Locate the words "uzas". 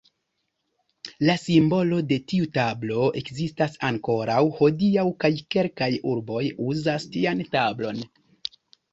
6.71-7.05